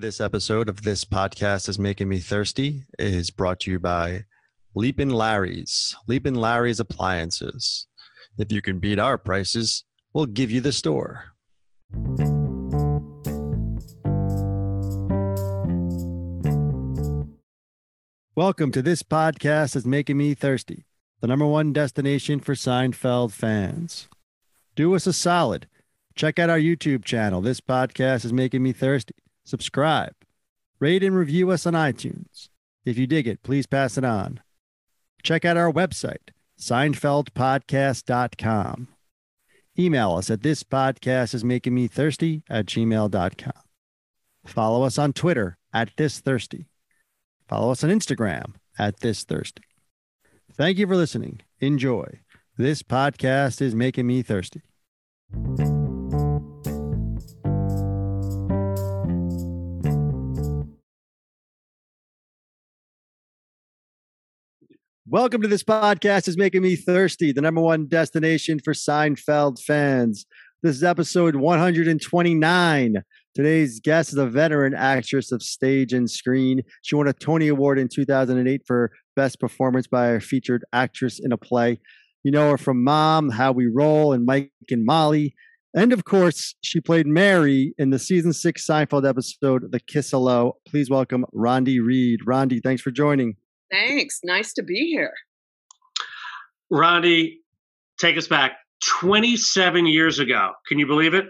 [0.00, 4.24] This episode of this podcast is making me thirsty is brought to you by
[4.74, 5.94] Leapin' Larry's.
[6.08, 7.86] Leapin' Larry's appliances.
[8.38, 9.84] If you can beat our prices,
[10.14, 11.34] we'll give you the store.
[18.34, 20.86] Welcome to this podcast is making me thirsty,
[21.20, 24.08] the number one destination for Seinfeld fans.
[24.74, 25.68] Do us a solid.
[26.14, 27.42] Check out our YouTube channel.
[27.42, 29.16] This podcast is making me thirsty.
[29.44, 30.14] Subscribe,
[30.78, 32.48] rate and review us on iTunes.
[32.84, 34.40] If you dig it, please pass it on.
[35.22, 38.88] Check out our website, SeinfeldPodcast.com.
[39.78, 43.62] Email us at this podcast is making me thirsty at gmail.com.
[44.46, 46.68] Follow us on Twitter at this thirsty.
[47.48, 49.62] Follow us on Instagram at this thirsty.
[50.52, 51.40] Thank you for listening.
[51.60, 52.20] Enjoy.
[52.56, 54.62] This podcast is making me thirsty.
[65.12, 70.24] Welcome to this podcast is making me thirsty, the number one destination for Seinfeld fans.
[70.62, 72.94] This is episode 129.
[73.34, 76.62] Today's guest is a veteran actress of stage and screen.
[76.82, 81.32] She won a Tony Award in 2008 for Best Performance by a Featured Actress in
[81.32, 81.80] a Play.
[82.22, 85.34] You know her from Mom, How We Roll, and Mike and Molly.
[85.74, 90.58] And of course, she played Mary in the season six Seinfeld episode, The Kiss Hello.
[90.68, 92.20] Please welcome Rondi Reed.
[92.24, 93.34] Rondi, thanks for joining.
[93.70, 94.20] Thanks.
[94.24, 95.12] Nice to be here.
[96.72, 97.36] Rondi,
[97.98, 98.52] take us back
[99.00, 100.52] 27 years ago.
[100.68, 101.26] Can you believe it?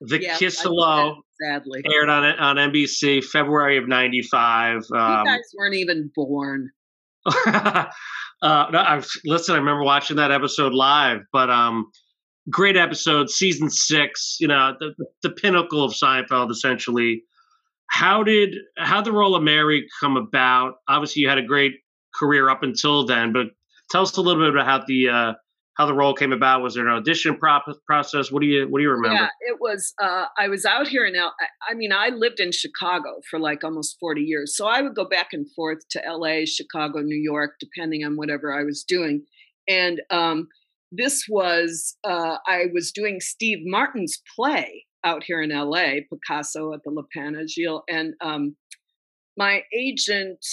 [0.00, 4.82] The Yes, Kiss Hello Sadly, aired on on NBC February of '95.
[4.90, 6.70] you Um, guys weren't even born.
[7.46, 7.86] uh,
[8.42, 11.90] no, I've, listen, I remember watching that episode live, but um,
[12.50, 14.36] great episode, season six.
[14.40, 17.22] You know, the, the pinnacle of Seinfeld, essentially.
[17.90, 20.74] How did how the role of Mary come about?
[20.88, 21.74] Obviously, you had a great
[22.14, 23.46] career up until then, but
[23.90, 25.32] tell us a little bit about how the uh,
[25.74, 26.62] how the role came about.
[26.62, 28.30] Was there an audition prop- process?
[28.30, 29.22] What do you what do you remember?
[29.22, 29.92] Yeah, it was.
[30.00, 31.34] Uh, I was out here in L.
[31.68, 35.04] I mean, I lived in Chicago for like almost forty years, so I would go
[35.08, 39.24] back and forth to L.A., Chicago, New York, depending on whatever I was doing.
[39.68, 40.48] And um,
[40.92, 46.80] this was uh, I was doing Steve Martin's play out here in L.A., Picasso at
[46.84, 48.56] the Lapin Agile, and um,
[49.36, 50.44] my agent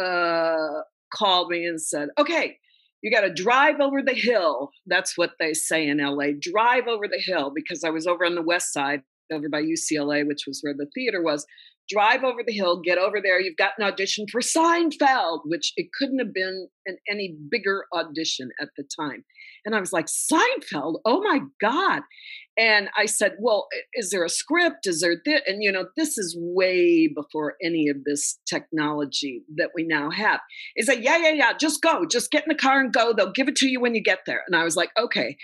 [0.00, 0.80] uh,
[1.12, 2.58] called me and said, "Okay."
[3.02, 4.70] You got to drive over the hill.
[4.86, 6.28] That's what they say in LA.
[6.40, 10.26] Drive over the hill because I was over on the west side, over by UCLA,
[10.26, 11.44] which was where the theater was.
[11.90, 13.38] Drive over the hill, get over there.
[13.38, 18.48] You've got an audition for Seinfeld, which it couldn't have been an any bigger audition
[18.58, 19.22] at the time.
[19.64, 21.00] And I was like, Seinfeld?
[21.04, 22.02] Oh my God.
[22.56, 24.86] And I said, Well, is there a script?
[24.86, 25.40] Is there this?
[25.46, 30.40] And, you know, this is way before any of this technology that we now have.
[30.76, 32.04] He said, Yeah, yeah, yeah, just go.
[32.06, 33.12] Just get in the car and go.
[33.12, 34.42] They'll give it to you when you get there.
[34.46, 35.36] And I was like, Okay.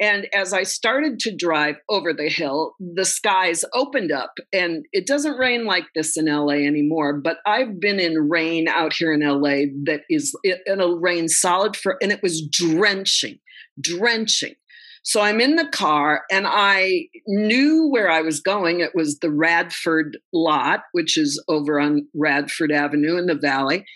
[0.00, 4.34] And as I started to drive over the hill, the skies opened up.
[4.52, 8.92] And it doesn't rain like this in LA anymore, but I've been in rain out
[8.92, 13.38] here in LA that is, it, it'll rain solid for, and it was drenching,
[13.80, 14.54] drenching.
[15.02, 18.80] So I'm in the car and I knew where I was going.
[18.80, 23.86] It was the Radford lot, which is over on Radford Avenue in the valley.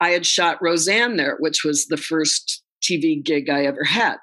[0.00, 4.16] I had shot Roseanne there, which was the first TV gig I ever had.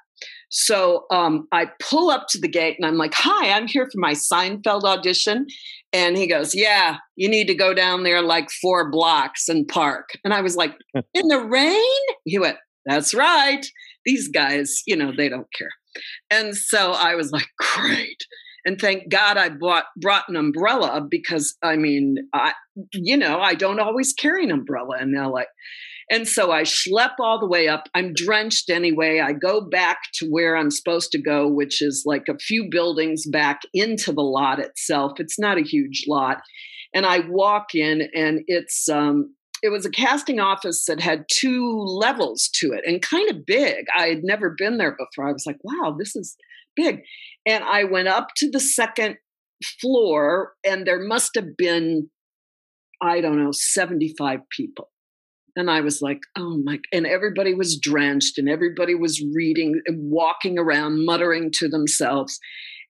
[0.50, 3.98] So um, I pull up to the gate and I'm like, Hi, I'm here for
[3.98, 5.46] my Seinfeld audition.
[5.92, 10.10] And he goes, Yeah, you need to go down there like four blocks and park.
[10.24, 10.74] And I was like,
[11.14, 12.02] In the rain?
[12.24, 13.64] He went, That's right.
[14.04, 15.70] These guys, you know, they don't care.
[16.30, 18.24] And so I was like, Great.
[18.64, 22.52] And thank God I bought brought an umbrella because I mean, I
[22.92, 25.42] you know, I don't always carry an umbrella in LA.
[26.10, 27.88] And so I schlep all the way up.
[27.94, 29.20] I'm drenched anyway.
[29.20, 33.26] I go back to where I'm supposed to go, which is like a few buildings
[33.26, 35.12] back into the lot itself.
[35.18, 36.42] It's not a huge lot.
[36.94, 41.66] And I walk in, and it's, um, it was a casting office that had two
[41.66, 43.86] levels to it and kind of big.
[43.96, 45.28] I had never been there before.
[45.28, 46.36] I was like, wow, this is
[46.76, 47.00] big.
[47.46, 49.16] And I went up to the second
[49.80, 52.10] floor, and there must have been,
[53.02, 54.90] I don't know, 75 people
[55.56, 60.10] and I was like, oh my, and everybody was drenched and everybody was reading, and
[60.10, 62.38] walking around, muttering to themselves.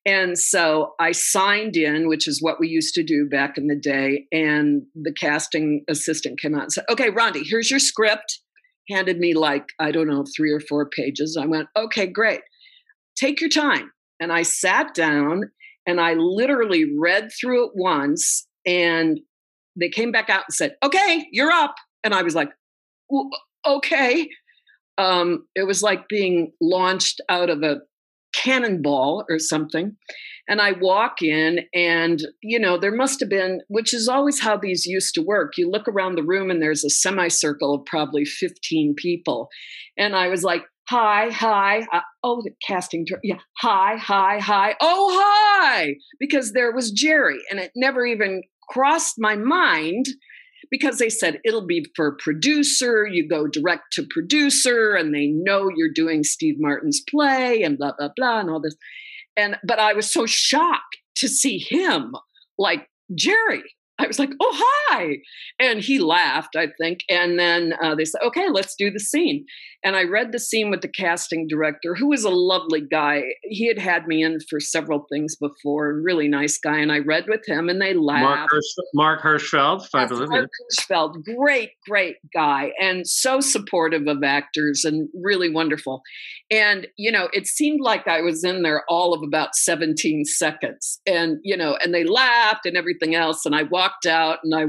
[0.06, 3.76] And so I signed in, which is what we used to do back in the
[3.76, 4.26] day.
[4.32, 8.40] And the casting assistant came out and said, okay, Rondi, here's your script.
[8.90, 11.38] Handed me like, I don't know, three or four pages.
[11.40, 12.43] I went, okay, great.
[13.16, 13.93] Take your time.
[14.20, 15.50] And I sat down
[15.87, 19.20] and I literally read through it once and
[19.78, 22.50] they came back out and said, "Okay, you're up." And I was like,
[23.66, 24.28] "Okay."
[24.96, 27.78] Um, it was like being launched out of a
[28.34, 29.96] cannonball or something.
[30.46, 34.58] And I walk in, and you know, there must have been, which is always how
[34.58, 35.54] these used to work.
[35.56, 39.48] You look around the room, and there's a semicircle of probably 15 people.
[39.96, 41.86] And I was like, hi, hi.
[41.90, 44.74] Uh, oh, the casting, yeah, hi, hi, hi.
[44.82, 50.06] Oh, hi, because there was Jerry, and it never even crossed my mind
[50.75, 53.06] because they said it'll be for producer.
[53.06, 57.93] You go direct to producer, and they know you're doing Steve Martin's play, and blah
[57.97, 58.75] blah blah, and all this.
[59.37, 62.17] And but I was so shocked to see him
[62.59, 63.62] like Jerry.
[63.99, 64.52] I was like, "Oh,
[64.88, 65.19] hi!"
[65.61, 67.00] And he laughed, I think.
[67.08, 69.46] And then uh, they said, "Okay, let's do the scene."
[69.85, 73.23] And I read the scene with the casting director, who was a lovely guy.
[73.43, 76.79] He had had me in for several things before, really nice guy.
[76.79, 78.25] And I read with him, and they laughed.
[78.25, 78.64] Mark, Hirsch,
[78.94, 86.02] Mark Hirschfeld, Mark Hirschfeld, great, great guy, and so supportive of actors, and really wonderful.
[86.50, 91.00] And you know, it seemed like I was in there all of about 17 seconds,
[91.06, 93.44] and you know, and they laughed and everything else.
[93.44, 94.64] And I walked out, and I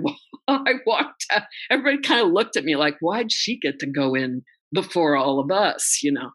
[0.47, 1.43] I walked out.
[1.69, 5.39] Everybody kind of looked at me like, "Why'd she get to go in?" before all
[5.39, 6.31] of us, you know.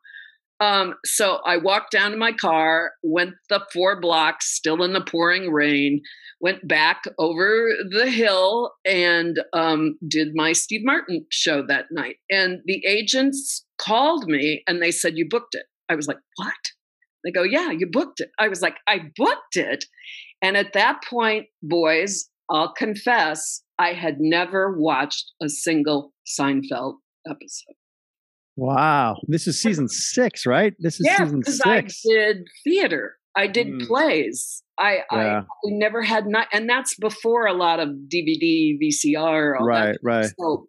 [0.61, 5.01] Um, so I walked down to my car, went the four blocks, still in the
[5.01, 6.03] pouring rain,
[6.41, 12.17] went back over the hill and um, did my Steve Martin show that night.
[12.31, 15.65] And the agents called me and they said, You booked it.
[15.89, 16.55] I was like, What?
[17.25, 18.31] They go, Yeah, you booked it.
[18.39, 19.87] I was like, I booked it.
[20.43, 26.95] And at that point, boys, I'll confess, I had never watched a single Seinfeld
[27.29, 27.75] episode.
[28.57, 29.17] Wow.
[29.29, 30.75] This is season six, right?
[30.79, 32.03] This is yeah, season because six.
[32.07, 33.15] I did theater.
[33.37, 33.87] I did mm.
[33.87, 34.63] plays.
[34.79, 35.41] I, yeah.
[35.41, 39.61] I never had not, and that's before a lot of DVD, VCR.
[39.61, 39.99] right, that.
[40.03, 40.31] right.
[40.39, 40.67] So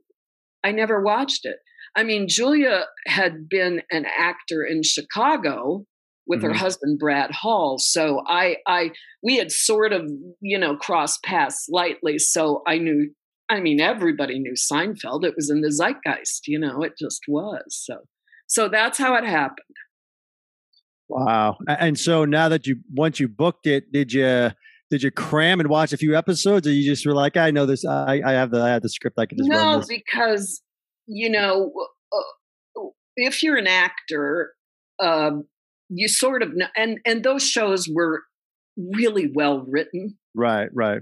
[0.64, 1.58] I never watched it.
[1.96, 5.86] I mean, Julia had been an actor in Chicago
[6.28, 6.50] with mm-hmm.
[6.50, 7.78] her husband Brad Hall.
[7.78, 8.92] So I, I,
[9.24, 10.10] we had sort of,
[10.40, 12.20] you know, crossed paths lightly.
[12.20, 13.12] So I knew
[13.52, 15.26] I mean, everybody knew Seinfeld.
[15.26, 17.64] It was in the zeitgeist, you know, it just was.
[17.68, 17.98] So,
[18.48, 19.76] so that's how it happened.
[21.10, 21.58] Wow.
[21.68, 24.52] And so now that you, once you booked it, did you,
[24.90, 27.66] did you cram and watch a few episodes or you just were like, I know
[27.66, 29.20] this, I, I have the, I have the script.
[29.20, 30.62] I can just no, because,
[31.06, 31.74] you know,
[32.14, 34.54] uh, if you're an actor,
[35.04, 35.44] um,
[35.94, 38.24] you sort of know, and, and those shows were
[38.78, 40.18] really well written.
[40.34, 41.02] Right, right.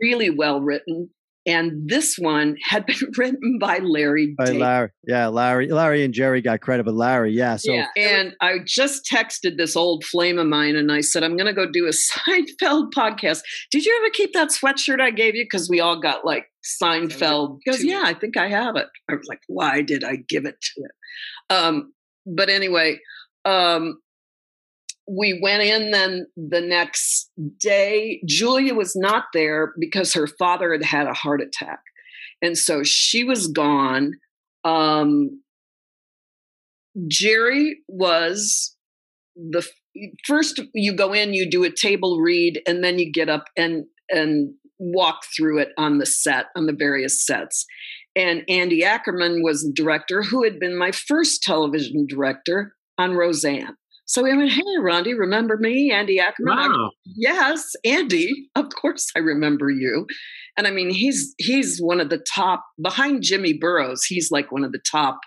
[0.00, 1.10] Really well written
[1.46, 4.34] and this one had been written by Larry.
[4.36, 4.60] By David.
[4.60, 7.56] Larry, yeah, Larry, Larry and Jerry got credit, but Larry, yeah.
[7.56, 7.86] So, yeah.
[7.96, 11.52] and I just texted this old flame of mine, and I said I'm going to
[11.52, 13.42] go do a Seinfeld podcast.
[13.70, 15.44] Did you ever keep that sweatshirt I gave you?
[15.44, 16.46] Because we all got like
[16.82, 17.58] Seinfeld.
[17.64, 18.88] Because yeah, I think I have it.
[19.08, 21.54] I was like, why did I give it to it?
[21.54, 21.92] Um,
[22.26, 22.98] but anyway,
[23.44, 23.98] um,
[25.08, 27.30] we went in then the next
[27.60, 28.20] day.
[28.26, 31.80] Julia was not there because her father had had a heart attack.
[32.42, 34.12] And so she was gone.
[34.64, 35.42] Um,
[37.08, 38.74] Jerry was
[39.36, 39.66] the
[40.26, 43.84] first you go in, you do a table read, and then you get up and
[44.10, 47.64] and walk through it on the set, on the various sets.
[48.14, 53.76] And Andy Ackerman was the director who had been my first television director on Roseanne.
[54.06, 56.56] So I went, hey, Rondi, remember me, Andy Ackerman?
[56.56, 56.90] Wow.
[57.04, 58.48] yes, Andy.
[58.54, 60.06] Of course, I remember you.
[60.56, 64.04] And I mean, he's he's one of the top behind Jimmy Burrows.
[64.04, 65.18] He's like one of the top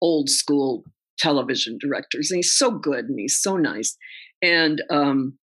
[0.00, 0.84] old school
[1.18, 3.96] television directors, and he's so good and he's so nice.
[4.40, 5.36] And um,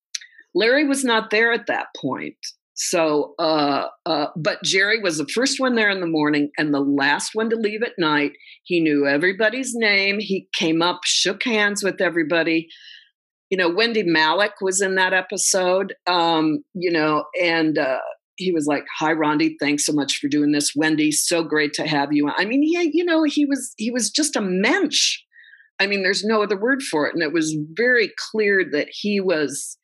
[0.55, 2.37] Larry was not there at that point.
[2.75, 6.81] So, uh, uh, but Jerry was the first one there in the morning and the
[6.81, 8.33] last one to leave at night.
[8.65, 10.19] He knew everybody's name.
[10.19, 12.67] He came up, shook hands with everybody.
[13.49, 17.99] You know, Wendy Malick was in that episode, um, you know, and uh,
[18.35, 21.11] he was like, "Hi, Rondi, thanks so much for doing this, Wendy.
[21.11, 24.35] So great to have you." I mean, he, you know, he was he was just
[24.35, 25.19] a mensch.
[25.79, 29.21] I mean, there's no other word for it, and it was very clear that he
[29.21, 29.77] was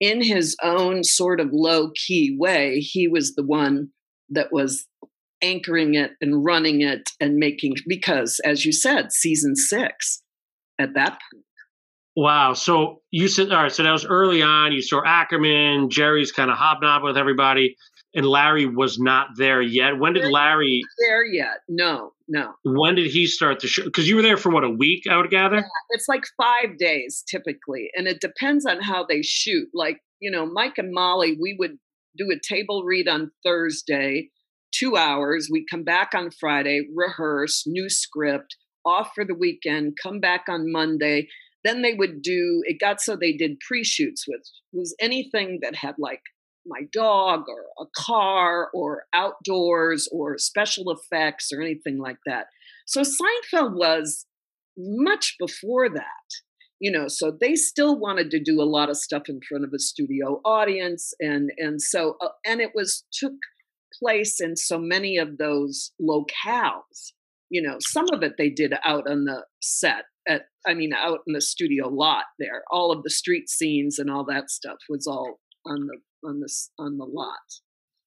[0.00, 3.88] in his own sort of low key way, he was the one
[4.30, 4.86] that was
[5.42, 10.22] anchoring it and running it and making, because as you said, season six
[10.78, 11.44] at that point.
[12.16, 12.54] Wow.
[12.54, 14.72] So you said, all right, so that was early on.
[14.72, 17.76] You saw Ackerman, Jerry's kind of hobnob with everybody
[18.18, 20.00] and Larry was not there yet.
[20.00, 21.60] When did Larry there yet?
[21.68, 22.54] No, no.
[22.64, 23.84] When did he start the show?
[23.84, 25.56] Because you were there for what a week, I would gather.
[25.56, 29.68] Yeah, it's like five days typically, and it depends on how they shoot.
[29.72, 31.78] Like you know, Mike and Molly, we would
[32.16, 34.30] do a table read on Thursday,
[34.72, 35.48] two hours.
[35.48, 40.72] We come back on Friday, rehearse, new script, off for the weekend, come back on
[40.72, 41.28] Monday.
[41.62, 45.76] Then they would do, it got so they did pre shoots with was anything that
[45.76, 46.22] had like
[46.68, 52.46] my dog or a car or outdoors or special effects or anything like that.
[52.86, 54.26] So Seinfeld was
[54.76, 56.04] much before that
[56.80, 59.72] you know so they still wanted to do a lot of stuff in front of
[59.72, 63.34] a studio audience and and so uh, and it was took
[63.98, 67.12] place in so many of those locales
[67.50, 71.20] you know some of it they did out on the set at i mean out
[71.26, 75.06] in the studio lot there all of the street scenes and all that stuff was
[75.06, 77.36] all on the on this on the lot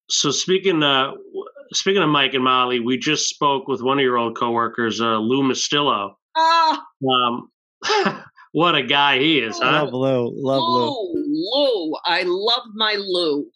[0.10, 1.12] so speaking uh
[1.74, 5.18] speaking of mike and molly we just spoke with one of your old coworkers uh
[5.18, 7.50] lou mustillo ah um
[8.52, 9.86] what a guy he is, huh?
[9.86, 10.34] Love Lou.
[10.36, 10.88] Love Lou.
[10.88, 11.94] Lou, Lou.
[12.06, 13.48] I love my Lou.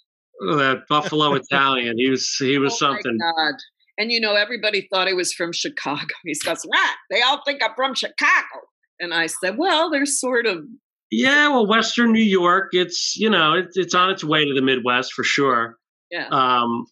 [0.41, 1.95] Oh, that Buffalo Italian.
[1.97, 3.17] He was he was oh something.
[3.17, 3.55] My God.
[3.97, 6.05] And you know, everybody thought he was from Chicago.
[6.25, 6.95] He says, "Right?
[7.09, 8.67] They all think I'm from Chicago."
[8.99, 10.63] And I said, "Well, there's sort of."
[11.11, 12.69] Yeah, well, Western New York.
[12.73, 15.77] It's you know, it, it's on its way to the Midwest for sure.
[16.11, 16.27] Yeah.
[16.29, 16.85] Um.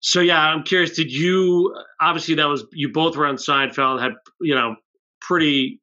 [0.00, 0.96] So yeah, I'm curious.
[0.96, 4.76] Did you obviously that was you both were on Seinfeld had you know
[5.20, 5.80] pretty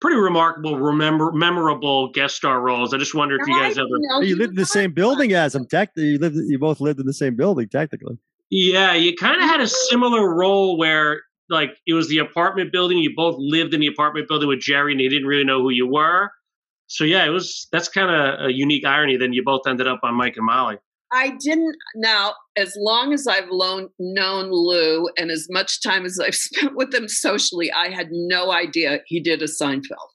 [0.00, 2.94] pretty remarkable, remember memorable guest star roles.
[2.94, 5.54] I just wonder if you guys ever know, You lived in the same building as
[5.54, 5.66] him.
[5.66, 6.36] Technically, you lived.
[6.36, 7.68] You both lived in the same building.
[7.68, 8.18] Technically.
[8.50, 12.98] Yeah, you kind of had a similar role where like it was the apartment building.
[12.98, 15.70] You both lived in the apartment building with Jerry, and he didn't really know who
[15.70, 16.30] you were.
[16.90, 19.16] So yeah, it was that's kind of a unique irony.
[19.16, 20.76] Then you both ended up on Mike and Molly.
[21.12, 21.76] I didn't.
[21.94, 26.74] Now, as long as I've loan, known Lou and as much time as I've spent
[26.74, 30.08] with him socially, I had no idea he did a Seinfeld.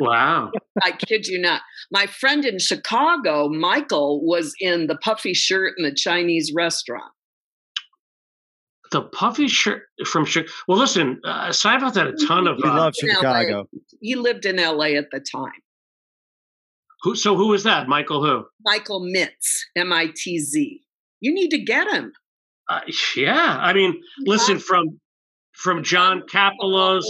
[0.00, 0.50] Wow.
[0.82, 1.62] I kid you not.
[1.92, 7.12] My friend in Chicago, Michael, was in the puffy shirt in the Chinese restaurant.
[8.90, 10.52] The puffy shirt from Chicago.
[10.68, 12.58] Well, listen, uh, Seinfeld had a ton of.
[12.58, 13.14] He Uh, loved in LA.
[13.14, 13.68] Chicago.
[14.00, 15.52] He lived in LA at the time.
[17.02, 17.88] Who, so who is that?
[17.88, 18.44] Michael who?
[18.64, 20.80] Michael Mitz, M I T Z.
[21.20, 22.12] You need to get him.
[22.68, 22.80] Uh,
[23.16, 25.00] yeah, I mean, listen from
[25.52, 27.04] from John Capelos.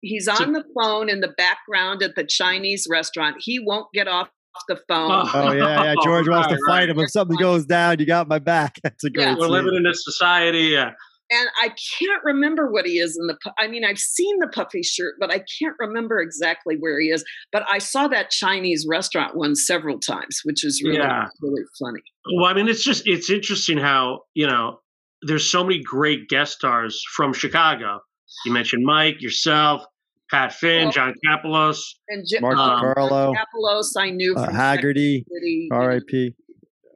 [0.00, 3.36] He's on the phone in the background at the Chinese restaurant.
[3.38, 4.28] He won't get off
[4.68, 5.28] the phone.
[5.34, 5.94] Oh yeah, yeah.
[6.02, 6.88] George wants to fight right.
[6.88, 6.98] him.
[6.98, 8.78] If something goes down, you got my back.
[8.82, 9.24] That's a great.
[9.24, 9.36] Yeah.
[9.38, 10.64] We're living in a society.
[10.64, 10.92] Yeah.
[11.32, 13.38] And I can't remember what he is in the.
[13.42, 17.06] pu- I mean, I've seen the puffy shirt, but I can't remember exactly where he
[17.08, 17.24] is.
[17.50, 21.28] But I saw that Chinese restaurant one several times, which is really Yeah.
[21.40, 22.02] really funny.
[22.36, 24.80] Well, I mean, it's just it's interesting how you know
[25.22, 28.00] there's so many great guest stars from Chicago.
[28.44, 29.84] You mentioned Mike, yourself,
[30.30, 31.80] Pat Finn, Well, John Capelos.
[32.08, 36.34] And J- Mark um, DeCarlo, Capelos, I knew uh, Hagerty, Second City, you know, R.I.P.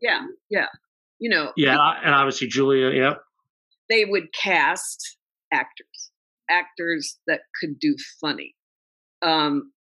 [0.02, 0.66] Yeah, yeah.
[1.18, 2.90] You know, Yeah, and obviously Julia.
[2.90, 3.14] Yeah,
[3.88, 5.16] they would cast
[5.52, 6.10] actors,
[6.50, 8.54] actors that could do funny.
[9.22, 9.72] Um,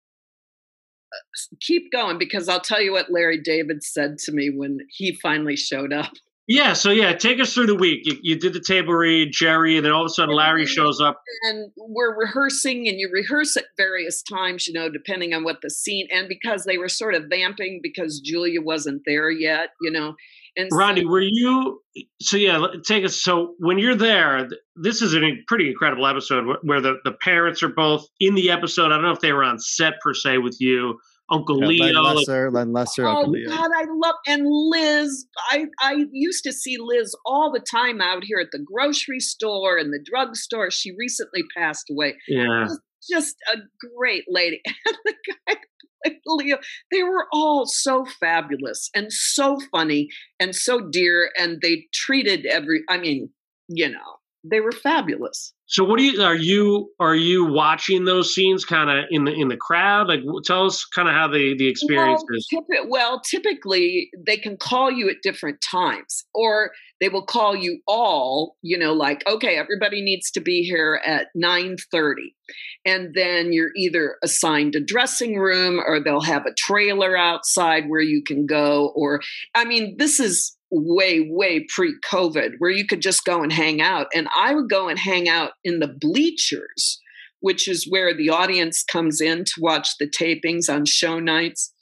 [1.12, 5.18] uh, keep going because I'll tell you what Larry David said to me when he
[5.22, 6.12] finally showed up.
[6.48, 6.72] yeah.
[6.72, 8.00] So yeah, take us through the week.
[8.04, 11.00] You, you did the table read, Jerry, and then all of a sudden Larry shows
[11.00, 11.20] up.
[11.42, 15.70] And we're rehearsing, and you rehearse at various times, you know, depending on what the
[15.70, 16.06] scene.
[16.10, 20.14] And because they were sort of vamping because Julia wasn't there yet, you know.
[20.56, 21.80] And so- were you?
[22.20, 23.20] So yeah, take us.
[23.22, 27.68] So when you're there, this is a pretty incredible episode where the, the parents are
[27.68, 28.86] both in the episode.
[28.86, 30.98] I don't know if they were on set per se with you,
[31.30, 32.02] Uncle Yeah, Leo.
[32.02, 33.48] Len Lesser, Len Lesser, Oh Uncle Leo.
[33.48, 35.26] God, I love and Liz.
[35.50, 39.78] I I used to see Liz all the time out here at the grocery store
[39.78, 40.70] and the drugstore.
[40.70, 42.16] She recently passed away.
[42.28, 42.66] yeah,
[43.08, 43.58] Just a
[43.96, 44.60] great lady.
[44.86, 45.14] And the
[45.48, 45.56] guy
[46.04, 46.58] like Leo,
[46.90, 50.08] they were all so fabulous and so funny
[50.40, 52.82] and so dear, and they treated every.
[52.88, 53.30] I mean,
[53.68, 55.52] you know, they were fabulous.
[55.74, 59.32] So what do you are you are you watching those scenes kind of in the
[59.32, 60.06] in the crowd?
[60.06, 62.48] Like tell us kind of how the the experience well, is.
[62.54, 67.80] typi- well, typically they can call you at different times, or they will call you
[67.88, 68.56] all.
[68.62, 72.36] You know, like okay, everybody needs to be here at nine thirty,
[72.84, 78.00] and then you're either assigned a dressing room, or they'll have a trailer outside where
[78.00, 78.92] you can go.
[78.94, 79.20] Or,
[79.56, 84.08] I mean, this is way way pre-COVID, where you could just go and hang out,
[84.14, 87.00] and I would go and hang out in the bleachers
[87.44, 91.74] which is where the audience comes in to watch the tapings on show nights.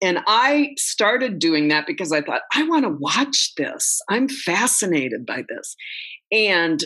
[0.00, 4.00] And I started doing that because I thought, I want to watch this.
[4.08, 5.76] I'm fascinated by this.
[6.32, 6.82] And,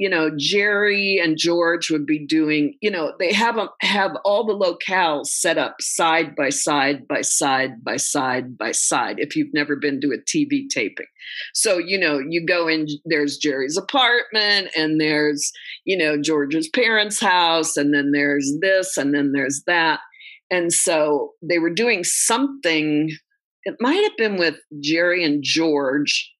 [0.00, 4.46] you know, Jerry and George would be doing, you know, they have a, have all
[4.46, 9.16] the locales set up side by side by side by side by side.
[9.18, 11.04] If you've never been to a TV taping,
[11.52, 12.86] so you know, you go in.
[13.04, 15.52] There's Jerry's apartment, and there's
[15.84, 20.00] you know George's parents' house, and then there's this, and then there's that,
[20.50, 23.10] and so they were doing something.
[23.64, 26.32] It might have been with Jerry and George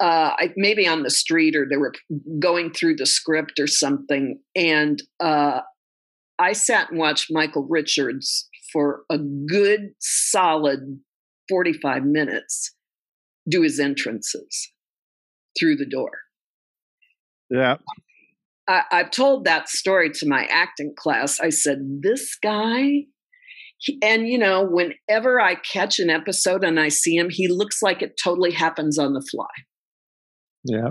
[0.00, 1.92] uh, maybe on the street or they were
[2.38, 4.40] going through the script or something.
[4.56, 5.60] And uh,
[6.38, 11.00] I sat and watched Michael Richards for a good solid
[11.48, 12.74] 45 minutes
[13.48, 14.70] do his entrances
[15.58, 16.12] through the door.
[17.50, 17.76] Yeah.
[18.68, 21.40] I, I've told that story to my acting class.
[21.40, 23.06] I said, This guy
[24.02, 28.02] and you know whenever i catch an episode and i see him he looks like
[28.02, 29.48] it totally happens on the fly
[30.64, 30.90] yeah.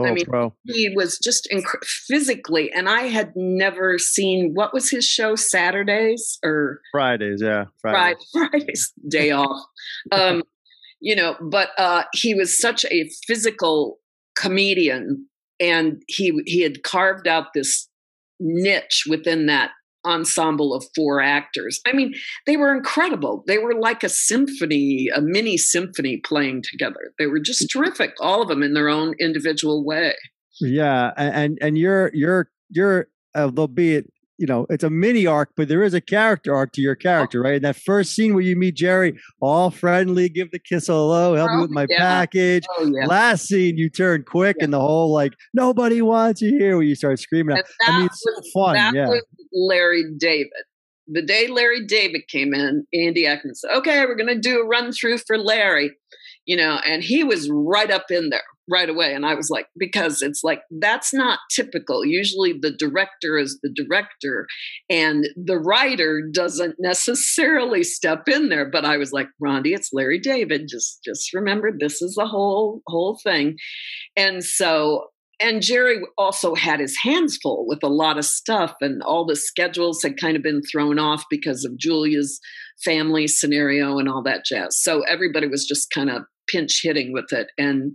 [0.00, 0.54] I mean, pro.
[0.64, 6.38] he was just inc- physically, and I had never seen what was his show Saturdays
[6.42, 9.60] or Fridays, yeah, Fridays, Fridays day off.
[10.10, 10.44] Um,
[11.00, 13.98] you know, but uh, he was such a physical
[14.34, 15.26] comedian,
[15.60, 17.88] and he he had carved out this
[18.40, 19.72] niche within that
[20.04, 21.80] ensemble of four actors.
[21.86, 22.14] I mean,
[22.46, 23.44] they were incredible.
[23.46, 27.12] They were like a symphony, a mini symphony playing together.
[27.18, 30.14] They were just terrific, all of them in their own individual way.
[30.60, 34.10] Yeah, and and you're you're you're uh, they'll albeit
[34.42, 37.00] you know, it's a mini arc, but there is a character arc to your oh.
[37.00, 37.54] character, right?
[37.54, 41.48] And that first scene where you meet Jerry, all friendly, give the kiss hello, help
[41.52, 41.98] oh, me with my yeah.
[41.98, 42.64] package.
[42.76, 43.06] Oh, yeah.
[43.06, 44.64] Last scene, you turn quick, yeah.
[44.64, 47.56] and the whole like nobody wants you here, where you start screaming.
[47.82, 48.74] I mean, it's was, so fun.
[48.74, 49.06] That yeah.
[49.06, 49.22] was
[49.52, 50.50] Larry David.
[51.06, 54.66] The day Larry David came in, Andy Ackerman said, "Okay, we're going to do a
[54.66, 55.92] run through for Larry,"
[56.46, 58.42] you know, and he was right up in there
[58.72, 59.14] right away.
[59.14, 62.04] And I was like, because it's like, that's not typical.
[62.04, 64.46] Usually the director is the director
[64.88, 68.68] and the writer doesn't necessarily step in there.
[68.70, 70.68] But I was like, Rondi, it's Larry David.
[70.68, 73.56] Just, just remember this is the whole, whole thing.
[74.16, 75.08] And so,
[75.40, 79.34] and Jerry also had his hands full with a lot of stuff, and all the
[79.34, 82.38] schedules had kind of been thrown off because of Julia's
[82.84, 84.80] family scenario and all that jazz.
[84.80, 87.48] So everybody was just kind of pinch hitting with it.
[87.58, 87.92] And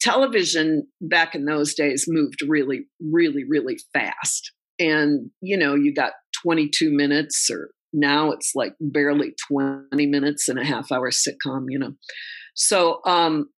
[0.00, 4.52] television back in those days moved really, really, really fast.
[4.78, 10.58] And, you know, you got 22 minutes, or now it's like barely 20 minutes in
[10.58, 11.92] a half hour sitcom, you know.
[12.54, 13.48] So um,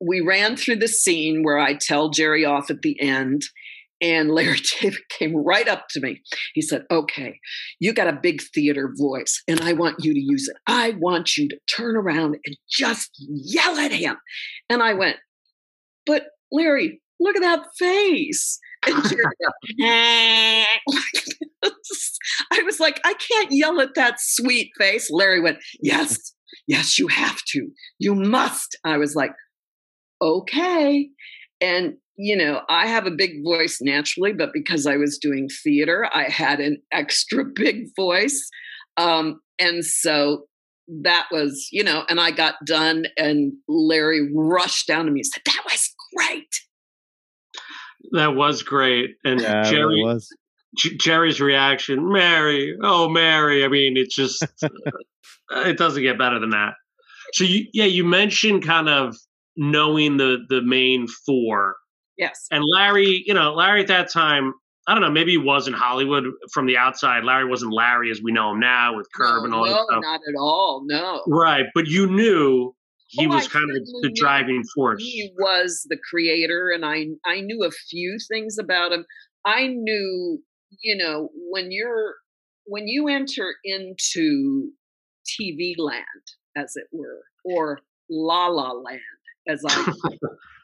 [0.00, 3.42] we ran through the scene where I tell Jerry off at the end.
[4.00, 6.22] And Larry David came right up to me.
[6.54, 7.38] He said, Okay,
[7.78, 10.56] you got a big theater voice, and I want you to use it.
[10.66, 14.16] I want you to turn around and just yell at him.
[14.68, 15.16] And I went,
[16.06, 18.58] But Larry, look at that face.
[18.86, 18.94] And
[22.52, 25.10] I was like, I can't yell at that sweet face.
[25.10, 26.34] Larry went, Yes,
[26.66, 27.68] yes, you have to.
[27.98, 28.78] You must.
[28.84, 29.32] I was like,
[30.22, 31.08] Okay.
[31.60, 36.06] And you know, I have a big voice naturally, but because I was doing theater,
[36.12, 38.46] I had an extra big voice.
[38.98, 40.44] Um, and so
[41.02, 45.26] that was, you know, and I got done, and Larry rushed down to me and
[45.26, 46.60] said, That was great.
[48.12, 49.16] That was great.
[49.24, 50.28] And yeah, Jerry was.
[50.76, 53.64] J- Jerry's reaction, Mary, oh Mary.
[53.64, 54.44] I mean, it's just
[55.50, 56.74] it doesn't get better than that.
[57.32, 59.16] So you yeah, you mentioned kind of
[59.56, 61.76] knowing the the main four
[62.20, 62.46] Yes.
[62.50, 64.52] And Larry, you know, Larry at that time,
[64.86, 67.24] I don't know, maybe he was in Hollywood from the outside.
[67.24, 69.86] Larry wasn't Larry as we know him now with Curb no, and all no, that
[69.88, 70.02] stuff.
[70.02, 70.82] not at all.
[70.84, 71.22] No.
[71.26, 71.64] Right.
[71.74, 72.74] But you knew
[73.08, 75.02] he oh, was I kind of the driving force.
[75.02, 79.04] He was the creator, and I I knew a few things about him.
[79.44, 80.40] I knew,
[80.82, 82.14] you know, when you're
[82.66, 84.70] when you enter into
[85.26, 86.04] TV land,
[86.56, 89.00] as it were, or La La Land,
[89.48, 89.92] as I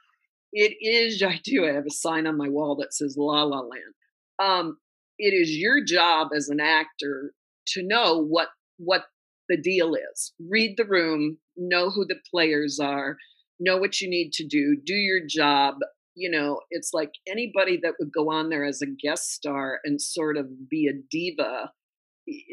[0.53, 3.61] it is i do i have a sign on my wall that says la la
[3.61, 3.95] land.
[4.39, 4.79] Um,
[5.19, 7.33] it is your job as an actor
[7.69, 9.05] to know what what
[9.49, 10.35] the deal is.
[10.39, 13.17] Read the room know who the players are
[13.59, 15.77] know what you need to do do your job.
[16.15, 20.01] You know it's like anybody that would go on there as a guest star and
[20.01, 21.71] sort of be a diva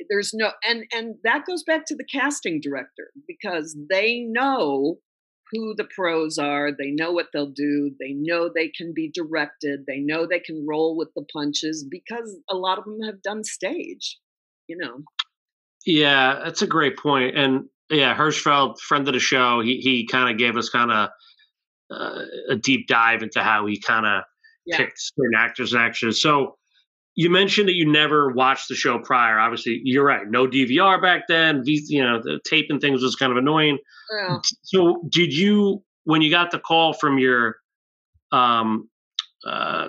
[0.09, 4.97] there's no and and that goes back to the casting director because they know
[5.53, 6.71] who the pros are.
[6.71, 7.91] They know what they'll do.
[7.99, 9.85] They know they can be directed.
[9.87, 13.43] They know they can roll with the punches because a lot of them have done
[13.43, 14.19] stage,
[14.67, 15.03] you know.
[15.85, 17.37] Yeah, that's a great point.
[17.37, 21.09] And yeah, Hirschfeld, friend of the show, he he kind of gave us kind of
[21.91, 24.23] uh, a deep dive into how he kind of
[24.65, 24.77] Yeah.
[24.77, 26.21] picked certain actors and actors.
[26.21, 26.57] So
[27.15, 29.39] you mentioned that you never watched the show prior.
[29.39, 30.27] Obviously, you're right.
[30.27, 31.61] No DVR back then.
[31.63, 33.77] These, you know, the taping things was kind of annoying.
[34.11, 37.57] Well, So did you when you got the call from your
[38.31, 38.89] um
[39.45, 39.87] uh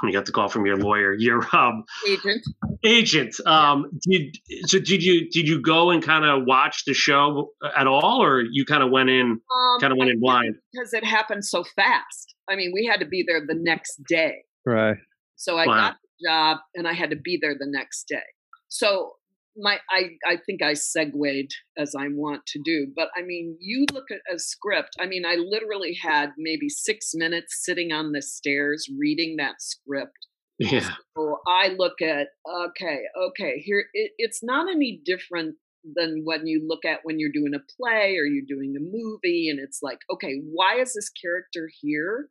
[0.00, 2.42] when you got the call from your lawyer, your um agent.
[2.84, 7.50] agent, um did so did you did you go and kind of watch the show
[7.76, 10.54] at all or you kind of went in Um, kind of went I in blind?
[10.72, 12.34] because it happened so fast.
[12.48, 14.42] I mean, we had to be there the next day.
[14.64, 14.96] Right.
[15.36, 15.74] So I Wow.
[15.76, 18.22] got the job and I had to be there the next day.
[18.68, 19.12] So
[19.58, 23.86] my I I think I segued as I want to do, but I mean, you
[23.92, 24.90] look at a script.
[25.00, 30.26] I mean, I literally had maybe six minutes sitting on the stairs reading that script.
[30.58, 30.90] Yeah.
[31.16, 35.56] So I look at okay, okay, here it, it's not any different
[35.94, 39.48] than when you look at when you're doing a play or you're doing a movie,
[39.48, 42.28] and it's like, okay, why is this character here?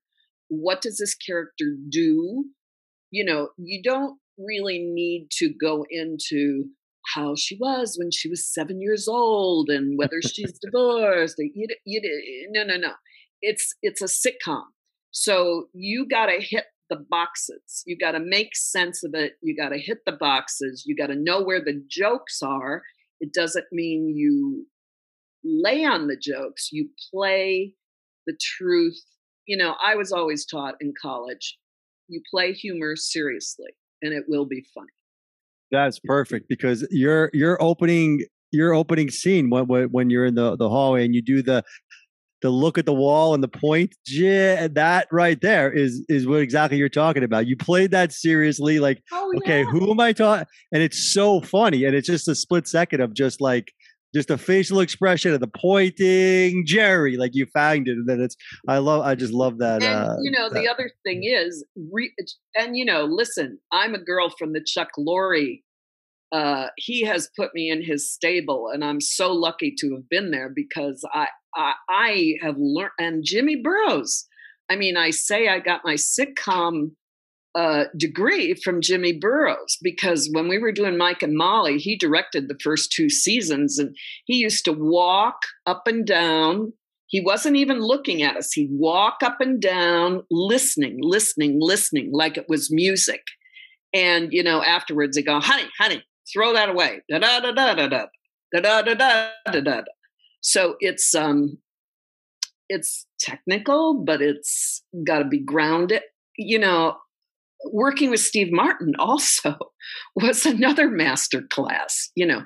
[0.50, 2.46] What does this character do?
[3.12, 6.66] You know, you don't really need to go into
[7.16, 11.36] how she was when she was seven years old and whether she's divorced.
[11.38, 12.94] You, you, no, no, no.
[13.42, 14.64] It's it's a sitcom,
[15.12, 17.84] so you got to hit the boxes.
[17.86, 19.34] You got to make sense of it.
[19.42, 20.84] You got to hit the boxes.
[20.86, 22.82] You got to know where the jokes are.
[23.20, 24.66] It doesn't mean you
[25.44, 26.70] lay on the jokes.
[26.72, 27.74] You play
[28.26, 29.00] the truth.
[29.46, 31.58] You know, I was always taught in college,
[32.08, 34.88] you play humor seriously and it will be funny.
[35.72, 40.70] That's perfect because your your opening your opening scene when when you're in the the
[40.70, 41.64] hallway and you do the
[42.42, 43.96] the look at the wall and the point.
[44.08, 47.48] Yeah, that right there is is what exactly you're talking about.
[47.48, 51.84] You played that seriously like Oh, okay who am i talking and it's so funny
[51.84, 53.74] and it's just a split second of just like
[54.18, 58.36] just a facial expression of the pointing jerry like you found it and then it's
[58.68, 61.64] i love i just love that and uh you know that- the other thing is
[61.92, 62.14] re-
[62.56, 65.62] and you know listen i'm a girl from the chuck lorre
[66.32, 70.32] uh he has put me in his stable and i'm so lucky to have been
[70.32, 74.26] there because i i, I have learned and jimmy burrows.
[74.70, 76.92] I mean i say i got my sitcom
[77.98, 82.60] degree from Jimmy Burrows because when we were doing Mike and Molly, he directed the
[82.64, 86.74] first two seasons and he used to walk up and down
[87.08, 88.52] he wasn't even looking at us.
[88.52, 93.24] He'd walk up and down, listening, listening, listening, like it was music.
[93.94, 97.74] And you know, afterwards he'd go, "Honey, honey, throw that away." Da da da da
[97.74, 98.08] da da
[98.54, 99.82] da da da da da.
[100.42, 101.58] So it's um,
[102.68, 106.02] it's technical, but it's got to be grounded.
[106.38, 106.98] You know,
[107.66, 109.56] working with Steve Martin also
[110.16, 112.10] was another master class.
[112.16, 112.42] You know,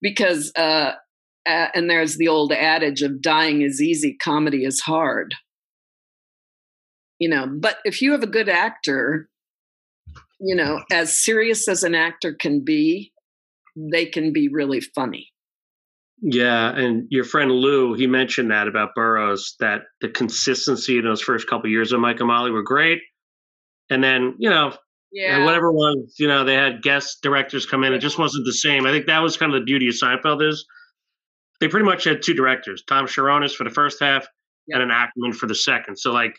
[0.00, 0.92] because uh,
[1.46, 5.34] and there's the old adage of dying is easy, comedy is hard.
[7.18, 9.28] You know, but if you have a good actor,
[10.40, 13.12] you know, as serious as an actor can be,
[13.76, 15.28] they can be really funny.
[16.20, 21.20] Yeah, and your friend Lou, he mentioned that about Burrows, that the consistency in those
[21.20, 23.00] first couple of years of Mike and Molly were great.
[23.90, 24.74] And then, you know,
[25.12, 25.44] Yeah.
[25.44, 27.92] whatever it was, you know, they had guest directors come in.
[27.92, 28.86] It just wasn't the same.
[28.86, 30.66] I think that was kind of the beauty of Seinfeld is
[31.60, 34.26] they pretty much had two directors, Tom Cherones for the first half
[34.66, 34.76] Yeah.
[34.76, 35.96] and an Ackerman for the second.
[35.96, 36.38] So like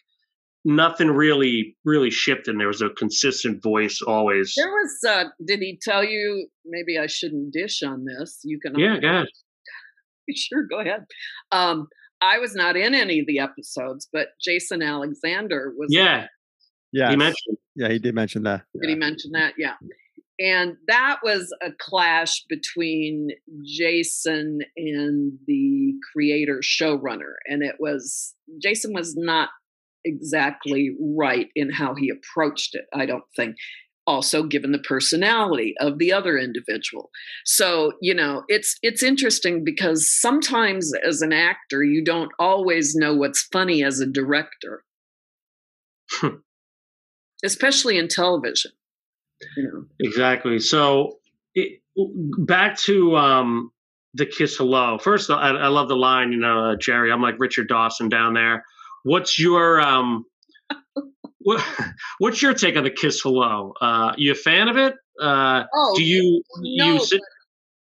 [0.66, 2.58] nothing really, really shifted.
[2.60, 4.54] There was a consistent voice always.
[4.58, 8.40] There was, uh, did he tell you, maybe I shouldn't dish on this.
[8.44, 8.78] You can.
[8.80, 9.28] Yeah, go ahead.
[10.36, 11.06] sure, go ahead.
[11.52, 11.88] Um,
[12.22, 15.90] I was not in any of the episodes, but Jason Alexander was.
[15.94, 16.28] Yeah,
[16.94, 17.58] yeah he mentioned.
[17.76, 19.56] yeah he did mention that Did he mention that?
[19.58, 19.74] Yeah.
[20.40, 23.30] And that was a clash between
[23.64, 27.36] Jason and the creator showrunner.
[27.46, 29.50] And it was, Jason was not
[30.04, 33.56] exactly right in how he approached it, I don't think.
[34.06, 37.10] Also, given the personality of the other individual.
[37.46, 43.16] So, you know, it's it's interesting because sometimes as an actor, you don't always know
[43.16, 44.84] what's funny as a director.
[46.12, 46.36] Hmm.
[47.44, 48.72] Especially in television.
[49.58, 49.86] You know.
[50.00, 50.60] Exactly.
[50.60, 51.18] So
[51.56, 51.82] it,
[52.38, 53.72] back to um,
[54.14, 54.98] the kiss hello.
[54.98, 56.32] First, I, I love the line.
[56.32, 58.64] You know, uh, Jerry, I'm like Richard Dawson down there.
[59.04, 60.26] What's your um,
[61.40, 61.64] what,
[62.20, 63.74] what's your take on the kiss hello?
[63.82, 64.96] Uh, you a fan of it?
[65.22, 67.22] Uh, Oh, do you no, you sit?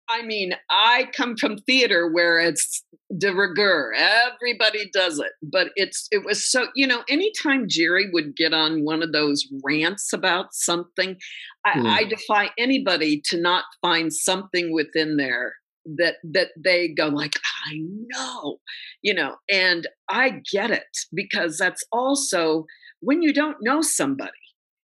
[0.10, 2.84] I mean, I come from theater where it's
[3.18, 3.94] de rigueur.
[3.94, 5.32] Everybody does it.
[5.42, 9.48] But it's it was so, you know, anytime Jerry would get on one of those
[9.64, 11.18] rants about something,
[11.66, 11.88] I, Mm.
[11.88, 15.56] I defy anybody to not find something within there
[15.98, 17.36] that that they go like
[17.68, 17.74] i
[18.08, 18.58] know
[19.04, 22.66] you know and i get it because that's also
[23.02, 24.32] when you don't know somebody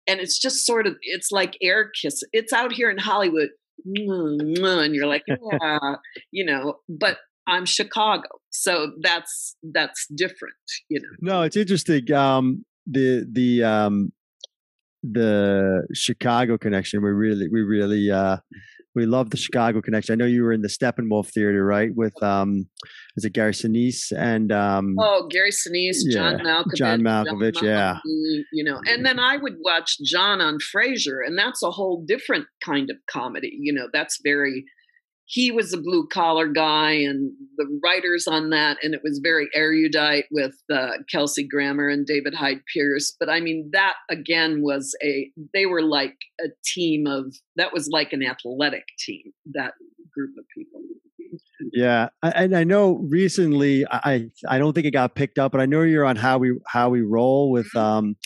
[0.06, 3.50] and it's just sort of it's like air kiss it's out here in hollywood
[3.94, 5.78] and you're like yeah
[6.30, 10.54] you know but i'm chicago so that's that's different
[10.88, 11.08] you know?
[11.20, 14.12] No it's interesting um the the um
[15.02, 18.38] the chicago connection we really we really uh
[18.96, 20.14] we love the Chicago connection.
[20.14, 21.90] I know you were in the Steppenwolf Theater, right?
[21.94, 22.66] With um,
[23.16, 27.64] is it Gary Sinise and um, oh, Gary Sinise, John yeah, Malkovich, John Malkovich, John
[27.64, 27.98] yeah.
[28.52, 28.80] you know.
[28.86, 32.96] And then I would watch John on Frasier, and that's a whole different kind of
[33.10, 33.54] comedy.
[33.60, 34.64] You know, that's very
[35.26, 39.48] he was a blue collar guy and the writers on that and it was very
[39.54, 44.96] erudite with uh, kelsey grammer and david hyde pierce but i mean that again was
[45.02, 49.74] a they were like a team of that was like an athletic team that
[50.14, 50.80] group of people
[51.72, 55.66] yeah and i know recently i i don't think it got picked up but i
[55.66, 57.78] know you're on how we how we roll with mm-hmm.
[57.78, 58.16] um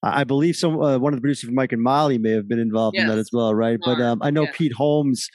[0.00, 2.60] I believe some uh, one of the producers from Mike and Molly may have been
[2.60, 3.02] involved yes.
[3.02, 3.80] in that as well, right?
[3.84, 4.52] But um, I know yeah.
[4.54, 5.28] Pete Holmes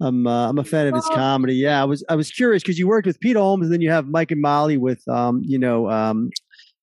[0.00, 1.54] I'm uh, I'm a fan of his comedy.
[1.54, 3.90] Yeah, I was I was curious because you worked with Pete Holmes and then you
[3.90, 6.30] have Mike and Molly with um you know um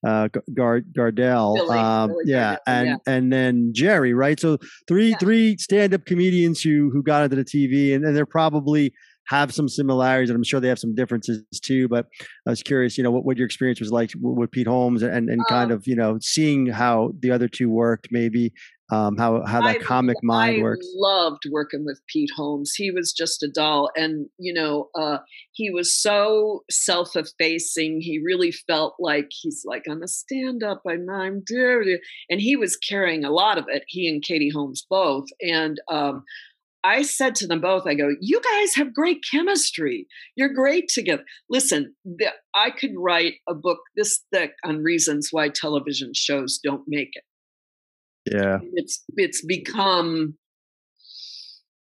[0.06, 2.96] uh Gard Gardell Billy, um Billy yeah Gardell, and yeah.
[3.08, 5.18] and then Jerry right so three Yeah.
[5.18, 8.94] three stand up comedians who who got into the TV and, and they're probably
[9.30, 12.06] have some similarities and I'm sure they have some differences too but
[12.46, 15.02] I was curious you know what, what your experience was like w- with Pete Holmes
[15.02, 18.54] and and kind Um, of you know seeing how the other two worked maybe
[18.90, 22.74] um how how that I- comic mind I works loved working with Pete Holmes.
[22.76, 25.20] He was just a doll, and you know, uh,
[25.52, 28.02] he was so self-effacing.
[28.02, 30.82] He really felt like he's like I'm a stand-up.
[30.88, 33.84] I'm I'm dude, and he was carrying a lot of it.
[33.88, 36.24] He and Katie Lowes both, and um,
[36.84, 40.08] I said to them both, I go, you guys have great chemistry.
[40.38, 41.24] You're great together.
[41.50, 46.84] Listen, the, I could write a book this thick on reasons why television shows don't
[46.88, 47.24] make it
[48.32, 50.38] yeah it's it's become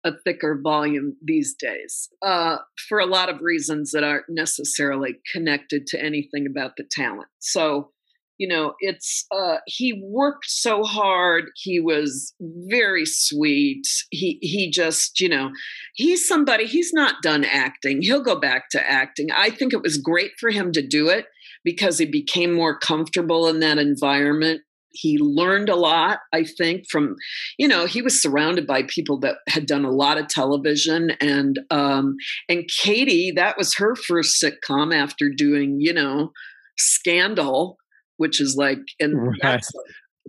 [0.05, 5.87] a thicker volume these days uh, for a lot of reasons that aren't necessarily connected
[5.87, 7.29] to anything about the talent.
[7.39, 7.91] So,
[8.37, 11.45] you know, it's uh, he worked so hard.
[11.57, 13.87] He was very sweet.
[14.11, 15.51] He he just you know
[15.95, 16.67] he's somebody.
[16.67, 18.03] He's not done acting.
[18.03, 19.29] He'll go back to acting.
[19.35, 21.27] I think it was great for him to do it
[21.65, 24.61] because he became more comfortable in that environment
[24.95, 27.15] he learned a lot i think from
[27.59, 31.59] you know he was surrounded by people that had done a lot of television and
[31.71, 32.15] um
[32.49, 36.31] and katie that was her first sitcom after doing you know
[36.79, 37.77] scandal
[38.17, 39.39] which is like and Right.
[39.43, 39.71] that's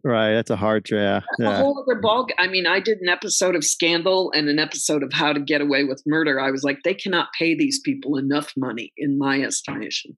[0.03, 2.27] right that's a hard yeah a whole other ball.
[2.37, 5.61] I mean, I did an episode of Scandal and an episode of How to Get
[5.61, 6.39] Away with Murder.
[6.39, 10.17] I was like, they cannot pay these people enough money, in my estimation.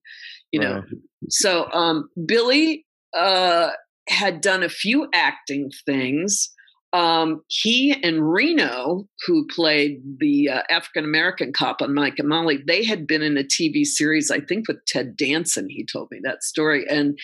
[0.52, 0.84] You know, Right.
[1.30, 3.70] so um, Billy uh,
[4.08, 6.52] had done a few acting things.
[6.94, 12.60] Um, he and Reno, who played the uh, African American cop on Mike and Molly,
[12.66, 15.68] they had been in a TV series, I think, with Ted Danson.
[15.70, 17.20] He told me that story, and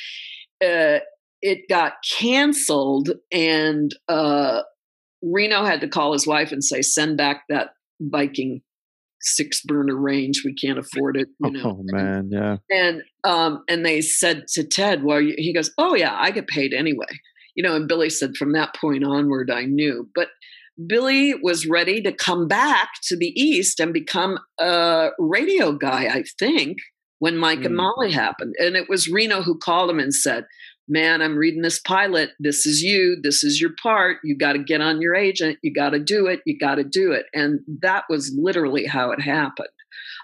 [0.63, 0.99] uh,
[1.41, 3.11] it got canceled.
[3.31, 4.63] And uh,
[5.21, 7.69] Reno had to call his wife and say, "Send back that
[8.01, 8.61] Viking
[9.23, 10.43] six burner range.
[10.45, 14.63] We can't afford it." You know, oh man yeah and um and they said to
[14.63, 17.05] ted well he goes oh yeah i get paid anyway
[17.55, 20.29] you know and billy said from that point onward i knew but
[20.87, 26.23] billy was ready to come back to the east and become a radio guy i
[26.39, 26.77] think
[27.19, 27.77] when mike and Mm.
[27.77, 30.45] molly happened and it was reno who called him and said
[30.87, 32.31] man i'm reading this pilot.
[32.39, 33.17] This is you.
[33.21, 34.17] This is your part.
[34.23, 35.59] You got to get on your agent.
[35.61, 36.41] You got to do it.
[36.45, 37.25] You got to do it.
[37.33, 39.67] And that was literally how it happened.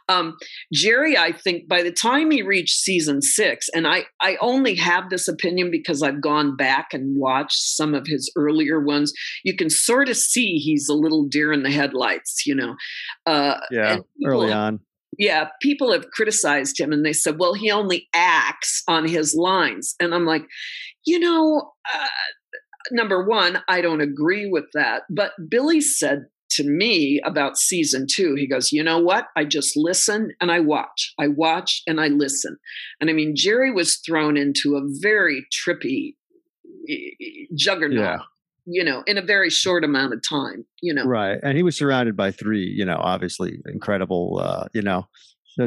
[0.08, 0.38] Um,
[0.74, 5.10] Jerry, I think by the time he reached season six, and I, I only have
[5.10, 9.70] this opinion because I've gone back and watched some of his earlier ones, you can
[9.70, 12.76] sort of see he's a little deer in the headlights, you know.
[13.28, 14.80] Uh, yeah early on
[15.20, 19.94] yeah, people have criticized him and they said, well, he only acts on his lines.
[20.00, 20.46] And I'm like,
[21.06, 22.08] you know, uh,
[22.92, 25.04] number one, I don't agree with that.
[25.10, 29.28] But Billy said to me about season two, he goes, you know what?
[29.36, 31.14] I just listen and I watch.
[31.20, 32.58] I watch and I listen.
[33.02, 36.16] And I mean, Jerry was thrown into a very trippy
[37.56, 38.20] juggernaut, Yeah.
[38.66, 41.04] You know, in a very short amount of time, you know.
[41.06, 45.06] right and he was surrounded by three you know obviously incredible uh you know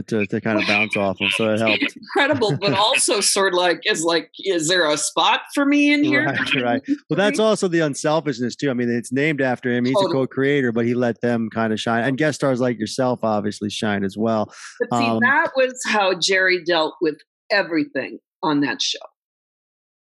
[0.00, 1.28] to, to kind of bounce off them.
[1.30, 1.96] So it helped.
[1.96, 6.02] Incredible, but also sort of like is like, is there a spot for me in
[6.04, 6.24] here?
[6.24, 6.82] Right, right.
[7.10, 8.70] Well, that's also the unselfishness too.
[8.70, 9.84] I mean, it's named after him.
[9.84, 10.12] He's totally.
[10.12, 13.70] a co-creator, but he let them kind of shine, and guest stars like yourself obviously
[13.70, 14.52] shine as well.
[14.80, 17.18] But see, um, that was how Jerry dealt with
[17.50, 18.98] everything on that show,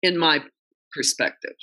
[0.03, 0.43] in my
[0.93, 1.55] perspective.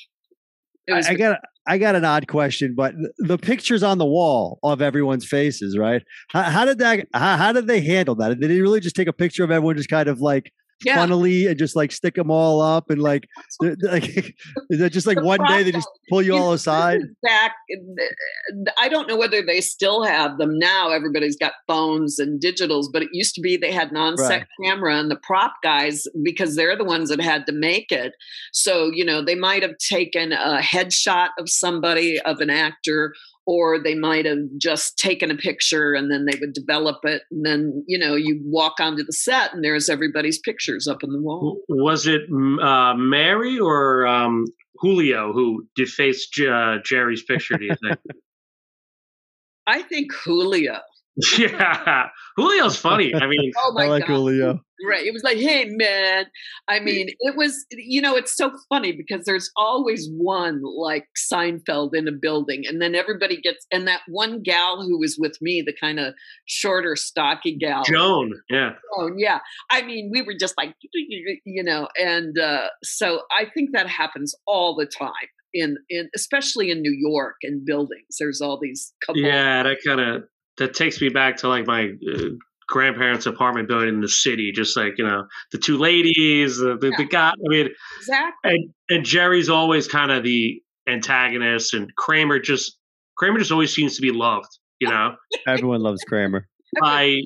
[0.91, 4.81] I, I got I got an odd question, but the pictures on the wall of
[4.81, 6.03] everyone's faces, right?
[6.29, 7.07] How, how did that?
[7.13, 8.39] How, how, did they handle that?
[8.39, 10.51] Did they really just take a picture of everyone, just kind of like
[10.83, 10.95] yeah.
[10.95, 13.27] funnily and just like stick them all up and like,
[13.61, 14.03] like
[14.69, 17.75] is that just like the one day they just pull you all aside back eh,
[18.01, 22.85] eh, i don't know whether they still have them now everybody's got phones and digitals
[22.91, 24.47] but it used to be they had an on-set right.
[24.63, 28.13] camera and the prop guys because they're the ones that had to make it
[28.51, 33.13] so you know they might have taken a headshot of somebody of an actor
[33.45, 37.45] or they might have just taken a picture and then they would develop it and
[37.45, 41.21] then you know you walk onto the set and there's everybody's pictures up on the
[41.21, 42.21] wall was it
[42.61, 44.45] uh, mary or um,
[44.79, 47.99] julio who defaced uh, jerry's picture do you think
[49.67, 50.79] i think julio
[51.37, 53.15] yeah, Julio's funny.
[53.15, 54.15] I mean, oh my I like God.
[54.15, 54.59] Julio.
[54.87, 55.05] Right.
[55.05, 56.25] It was like, hey, man.
[56.67, 61.91] I mean, it was, you know, it's so funny because there's always one like Seinfeld
[61.93, 65.63] in a building, and then everybody gets, and that one gal who was with me,
[65.65, 66.13] the kind of
[66.45, 68.33] shorter, stocky gal, Joan.
[68.49, 68.71] Yeah.
[68.97, 69.17] Joan.
[69.17, 69.39] Yeah.
[69.71, 74.35] I mean, we were just like, you know, and uh, so I think that happens
[74.45, 75.11] all the time
[75.53, 78.17] in in especially in New York in buildings.
[78.19, 79.21] There's all these couple.
[79.21, 80.23] Yeah, that kind of
[80.57, 82.29] that takes me back to like my uh,
[82.67, 84.51] grandparents' apartment building in the city.
[84.51, 86.97] Just like you know, the two ladies, the the, yeah.
[86.97, 87.29] the guy.
[87.29, 88.51] I mean, exactly.
[88.51, 92.77] And, and Jerry's always kind of the antagonist, and Kramer just
[93.17, 94.57] Kramer just always seems to be loved.
[94.79, 95.15] You know,
[95.47, 96.47] everyone loves Kramer.
[96.83, 97.21] I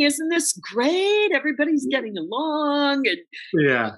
[0.00, 1.30] isn't this great?
[1.32, 3.18] Everybody's getting along, and
[3.64, 3.92] yeah.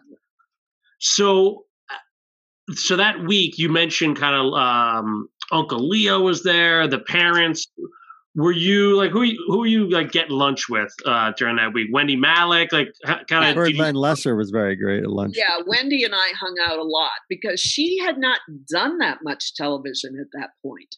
[0.98, 7.00] So, uh, so that week you mentioned kind of um, Uncle Leo was there, the
[7.00, 7.66] parents
[8.34, 11.88] were you like who who were you like getting lunch with uh, during that week?
[11.92, 12.88] Wendy Malick, like
[13.28, 13.54] kind of.
[13.54, 15.34] Heard Len Lesser was very great at lunch.
[15.36, 18.40] Yeah, Wendy and I hung out a lot because she had not
[18.70, 20.96] done that much television at that point,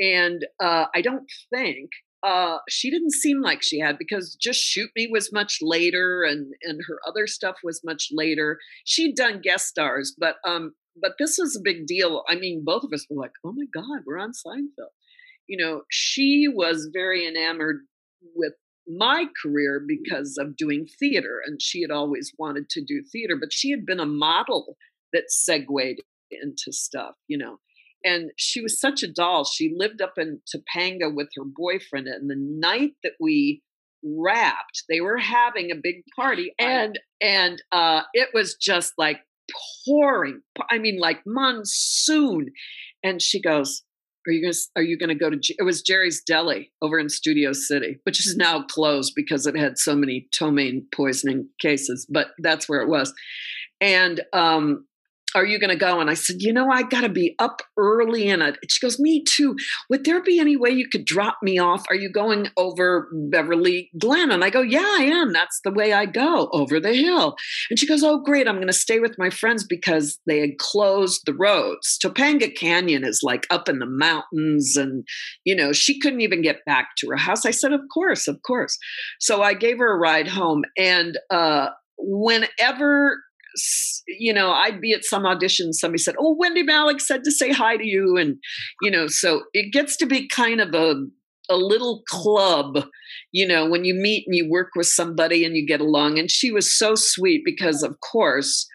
[0.00, 1.90] and uh, I don't think
[2.24, 6.54] uh, she didn't seem like she had because Just Shoot Me was much later, and
[6.62, 8.58] and her other stuff was much later.
[8.84, 12.24] She'd done guest stars, but um, but this was a big deal.
[12.28, 14.90] I mean, both of us were like, "Oh my God, we're on Seinfeld."
[15.46, 17.80] You know, she was very enamored
[18.34, 18.54] with
[18.86, 23.50] my career because of doing theater and she had always wanted to do theater but
[23.50, 24.76] she had been a model
[25.14, 27.56] that segued into stuff you know
[28.04, 29.44] and she was such a doll.
[29.44, 33.62] She lived up in topanga with her boyfriend and the night that we
[34.06, 39.20] wrapped they were having a big party and and uh it was just like
[39.86, 42.50] pouring i mean like monsoon
[43.02, 43.82] and she goes
[44.26, 47.52] are you gonna are you gonna go to it was Jerry's Deli over in Studio
[47.52, 52.68] City, which is now closed because it had so many ptomaine poisoning cases, but that's
[52.68, 53.12] where it was.
[53.80, 54.86] And um,
[55.34, 56.00] are you going to go?
[56.00, 58.28] And I said, you know, I got to be up early.
[58.28, 59.56] And she goes, me too.
[59.90, 61.84] Would there be any way you could drop me off?
[61.90, 64.30] Are you going over Beverly Glen?
[64.30, 65.32] And I go, yeah, I am.
[65.32, 67.36] That's the way I go over the hill.
[67.70, 68.48] And she goes, oh, great.
[68.48, 71.98] I'm going to stay with my friends because they had closed the roads.
[72.02, 74.76] Topanga Canyon is like up in the mountains.
[74.76, 75.04] And,
[75.44, 77.44] you know, she couldn't even get back to her house.
[77.44, 78.78] I said, of course, of course.
[79.20, 80.62] So I gave her a ride home.
[80.78, 83.22] And, uh, whenever
[84.06, 87.52] you know, I'd be at some audition, somebody said, Oh, Wendy Malick said to say
[87.52, 88.16] hi to you.
[88.16, 88.36] And,
[88.82, 90.94] you know, so it gets to be kind of a,
[91.50, 92.86] a little club,
[93.32, 96.18] you know, when you meet and you work with somebody and you get along.
[96.18, 98.66] And she was so sweet because, of course,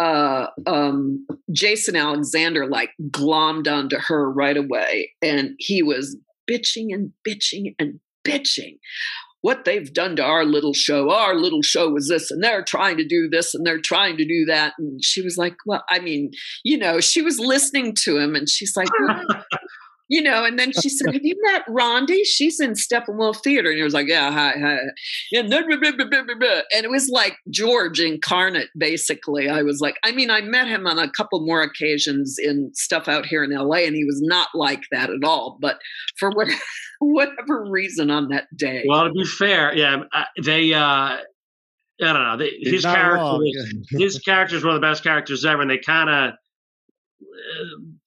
[0.00, 5.12] uh, um, Jason Alexander like glommed onto her right away.
[5.22, 6.16] And he was
[6.50, 8.78] bitching and bitching and bitching
[9.46, 11.12] what they've done to our little show.
[11.12, 14.24] Our little show was this, and they're trying to do this, and they're trying to
[14.24, 14.72] do that.
[14.76, 16.32] And she was like, Well, I mean,
[16.64, 18.88] you know, she was listening to him, and she's like,
[20.08, 22.24] you know, and then she said, Have you met Rondi?
[22.24, 23.70] She's in Steppenwolf Theater.
[23.70, 24.78] And he was like, Yeah, hi, hi.
[25.32, 29.48] And, then, and it was like George incarnate, basically.
[29.48, 33.08] I was like, I mean, I met him on a couple more occasions in stuff
[33.08, 35.58] out here in LA, and he was not like that at all.
[35.60, 35.78] But
[36.18, 36.48] for what,
[37.00, 38.84] whatever reason on that day.
[38.86, 41.18] Well, to be fair, yeah, uh, they, uh, I
[41.98, 42.36] don't know.
[42.36, 45.78] They, his character, was, his character is one of the best characters ever, and they
[45.78, 46.34] kind of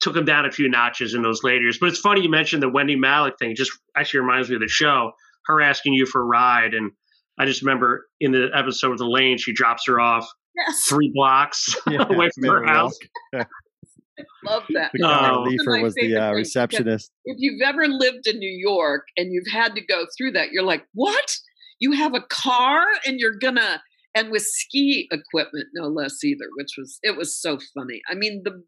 [0.02, 1.78] took him down a few notches in those later years.
[1.80, 3.56] But it's funny you mentioned the Wendy Malick thing.
[3.56, 5.12] Just actually reminds me of the show.
[5.46, 6.92] Her asking you for a ride, and
[7.40, 11.76] I just remember in the episode with Elaine, she drops her off Yes, three blocks
[11.90, 12.98] Yeah, away from her her house.
[13.34, 13.48] walk.
[14.46, 14.92] love that.
[14.94, 15.08] The No.
[15.08, 17.12] Carol Those are Leifer was the uh, receptionist.
[17.26, 20.64] If you've ever lived in New York and you've had to go through that, you're
[20.64, 21.36] like, what?
[21.80, 23.82] You have a car and you're gonna
[24.16, 28.02] and with ski equipment, no less either, which was it was so funny.
[28.10, 28.62] I mean, the the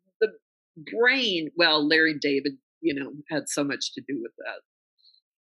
[0.98, 1.50] brain.
[1.56, 4.62] Well, Larry David, you know, had so much to do with that,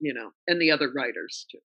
[0.01, 1.59] you know, and the other writers too.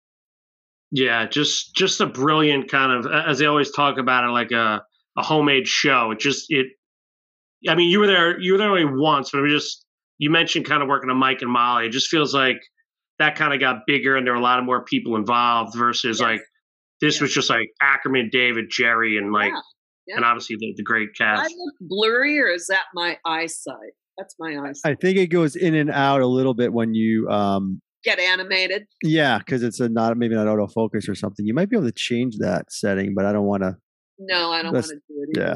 [0.91, 4.81] Yeah, just just a brilliant kind of as they always talk about it, like a
[5.17, 6.11] a homemade show.
[6.11, 6.67] It just it.
[7.67, 8.39] I mean, you were there.
[8.39, 9.83] You were there only once, but we just
[10.19, 11.87] you mentioned kind of working on Mike and Molly.
[11.87, 12.57] It just feels like
[13.19, 16.19] that kind of got bigger, and there were a lot of more people involved versus
[16.19, 16.25] Yes.
[16.29, 16.41] like
[17.01, 17.23] this Yeah.
[17.23, 19.59] was just like Ackerman, David, Jerry, and like Yeah,
[20.07, 20.15] yeah.
[20.15, 21.41] and obviously the, the great cast.
[21.41, 23.93] I look blurry, or is that my eyesight?
[24.17, 24.91] That's my eyesight.
[24.91, 28.87] I think it goes in and out a little bit when you um Get animated.
[29.03, 31.45] yeah, because it's a not maybe not autofocus or something.
[31.45, 33.75] You might be able to change that setting, but I don't want to.
[34.19, 35.37] No, I don't want to do it.
[35.37, 35.55] yeah.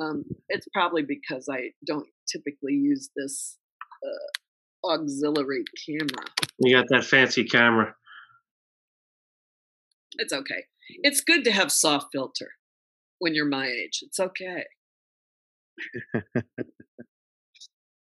[0.00, 3.58] Um, it's probably because I don't typically use this
[4.02, 6.26] uh, auxiliary camera.
[6.58, 7.94] You got that fancy camera.
[10.12, 10.64] It's okay.
[11.02, 12.50] It's good to have soft filter
[13.20, 14.00] when you're my age.
[14.02, 14.64] It's okay.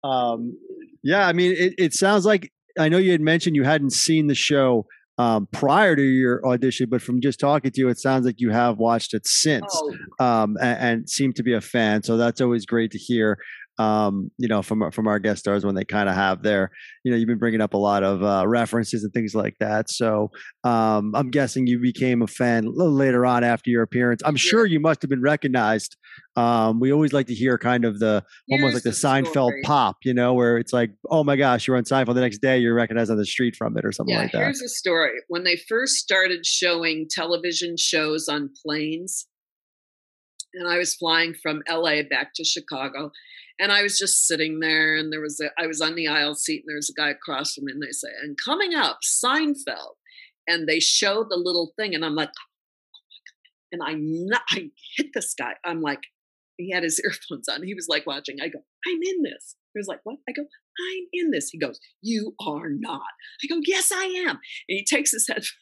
[0.05, 0.57] Um,
[1.03, 4.29] yeah, I mean, it, it sounds like I know you had mentioned you hadn't seen
[4.29, 4.87] the show
[5.19, 8.51] um, prior to your audition, but from just talking to you, it sounds like you
[8.51, 12.05] have watched it since Oh, um, and, and seem to be a fan.
[12.05, 13.39] So that's always great to hear.
[13.79, 16.71] Um, you know, from our- from our guest stars when they kind of have their,
[17.05, 19.89] you know, you've been bringing up a lot of uh, references and things like that.
[19.91, 20.31] So
[20.65, 24.21] um, I'm guessing you became a fan a little later on after your appearance.
[24.25, 25.97] I'm sure you must have been recognized.
[26.37, 29.63] Um, we always like to hear kind of the almost like here's the Seinfeld story.
[29.65, 32.15] pop, you know, where it's like, oh my gosh, you're on Seinfeld.
[32.15, 34.39] The next day, you're recognized on the street from it or something Yeah, like that.
[34.43, 35.11] here's a story.
[35.29, 39.27] When they first started showing television shows on planes,
[40.55, 43.11] and I was flying from LA back to Chicago,
[43.61, 46.35] and I was just sitting there, and there was a, I was on the aisle
[46.35, 49.97] seat, and there's a guy across from me, and they say, "And coming up, Seinfeld,"
[50.47, 52.49] and they show the little thing, and I'm like, oh
[53.73, 55.53] and I not, I hit this guy.
[55.65, 56.01] I'm like,
[56.57, 57.63] he had his earphones on.
[57.63, 58.37] He was like watching.
[58.43, 59.57] I go, I'm in this.
[59.75, 60.17] He was like, what?
[60.29, 61.51] I go, I'm in this.
[61.51, 63.01] He goes, you are not.
[63.43, 64.31] I go, yes, I am.
[64.31, 64.39] And
[64.69, 65.53] he takes his headphones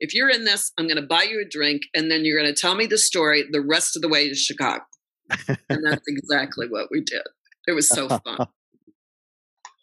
[0.00, 2.52] if you're in this, I'm going to buy you a drink, and then you're going
[2.52, 4.82] to tell me the story the rest of the way to Chicago.
[5.48, 7.22] and that's exactly what we did.
[7.66, 8.48] It was so fun.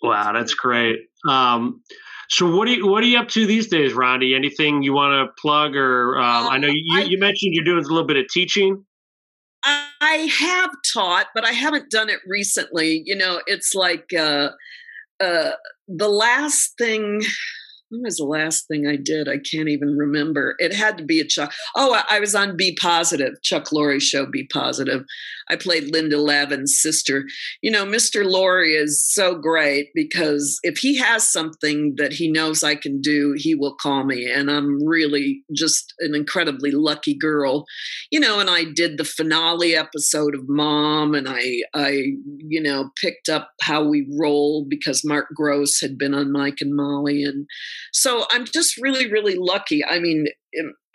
[0.03, 0.99] Wow, that's great.
[1.27, 1.81] Um,
[2.29, 4.35] so what are you what are you up to these days, Rondi?
[4.35, 7.79] Anything you want to plug or um, I know you, I- you mentioned you're doing
[7.83, 8.85] a little bit of teaching.
[9.63, 13.01] I I have taught, but I haven't done it recently.
[13.05, 14.49] You know, it's like uh,
[15.19, 15.51] uh,
[15.87, 17.21] the last thing.
[17.89, 19.27] When was the last thing I did?
[19.27, 20.55] I can't even remember.
[20.59, 21.53] It had to be a Chuck.
[21.75, 24.25] Oh, I- was on Be Positive, Chuck Lorre show.
[24.25, 25.03] Be Positive.
[25.49, 27.25] I played Linda Lavin's sister.
[27.61, 28.25] You know, Mr.
[28.25, 33.35] Lorre is so great because if he has something that he knows I can do,
[33.37, 37.65] he will call me, and I'm really just an incredibly lucky girl
[38.11, 41.89] you know, and I did the finale episode of Mom, and I, I,
[42.37, 46.75] you know, picked up how we roll because Mark Gross had been on Mike and
[46.75, 47.47] Molly, and
[47.93, 49.83] so I'm just really, really lucky.
[49.83, 50.27] I mean,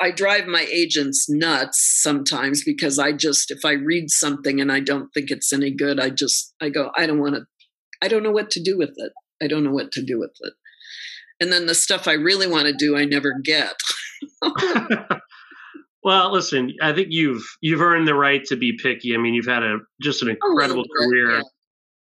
[0.01, 4.81] I drive my agents nuts sometimes because I just, if I read something and I
[4.81, 7.43] don't think it's any good, I just, I go, I don't want to,
[8.03, 9.13] I don't know what to do with it.
[9.43, 10.53] I don't know what to do with it.
[11.41, 13.75] And then the stuff I really want to do, I never get.
[16.05, 19.15] well, listen, I think you've you've earned the right to be picky.
[19.15, 21.43] I mean, you've had a just an incredible career yeah.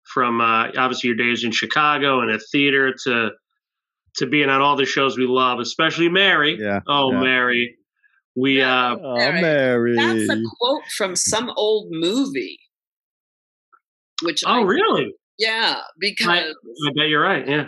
[0.05, 3.31] from uh, obviously your days in Chicago and a theater to
[4.17, 6.57] to being on all the shows we love, especially Mary.
[6.61, 6.81] Yeah.
[6.89, 7.21] Oh, yeah.
[7.21, 7.77] Mary.
[8.35, 8.93] We Yeah.
[8.93, 9.43] uh Oh, Mary.
[9.43, 9.97] Mary.
[9.97, 12.59] That's a quote from some old movie.
[14.23, 15.14] Which I, oh really?
[15.39, 17.47] yeah, because I bet you're right.
[17.47, 17.67] Yeah.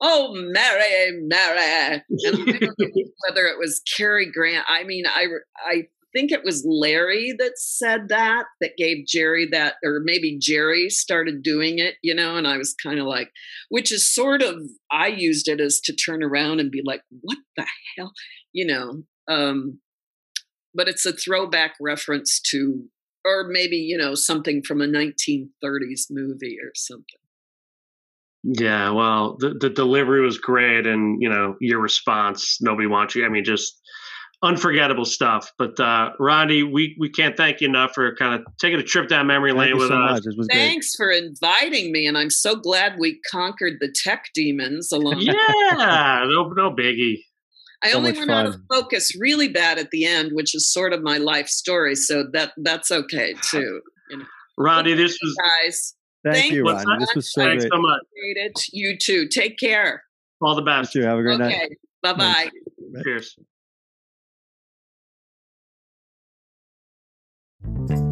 [0.00, 2.54] oh Mary, Mary, and I don't know
[3.28, 4.64] whether it was Cary Grant.
[4.68, 5.26] I mean, I
[5.66, 10.88] I think it was Larry that said that that gave Jerry that, or maybe Jerry
[10.88, 12.36] started doing it, you know.
[12.36, 13.30] And I was kind of like,
[13.68, 14.56] which is sort of
[14.90, 18.12] I used it as to turn around and be like, what the hell,
[18.52, 19.02] you know.
[19.28, 19.80] Um,
[20.74, 22.84] but it's a throwback reference to
[23.26, 27.20] or maybe you know something from a 1930s movie or something
[28.44, 32.58] Yeah, well, the, the delivery was great, and you know your response.
[32.60, 33.26] Nobody wants you.
[33.26, 33.80] I mean, just
[34.42, 35.50] unforgettable stuff.
[35.58, 39.08] But uh, Rondi, we we can't thank you enough for kind of taking a trip
[39.08, 40.10] down memory Thank lane with so us.
[40.12, 40.22] much.
[40.24, 40.50] This great.
[40.52, 45.32] thanks for inviting me and i'm so glad we conquered the tech demons along Yeah,
[46.28, 47.18] no no biggie.
[47.84, 50.72] I So only much went out of focus really bad at the end, which is
[50.72, 51.94] sort of my life story.
[51.94, 53.80] So that that's okay too.
[54.58, 56.98] Rondi, this was Guys, Thank Thank you, What's Rondi.
[56.98, 57.00] that?
[57.00, 57.72] This was so thanks great.
[57.72, 58.00] so much.
[58.00, 58.60] appreciate it.
[58.72, 59.28] You too.
[59.28, 60.02] Take care.
[60.40, 60.92] All the You best.
[60.92, 61.02] too.
[61.02, 61.54] Have a great night.
[61.54, 61.68] Okay.
[62.02, 62.50] Bye bye.
[63.04, 63.36] Cheers.
[67.74, 68.05] Thank you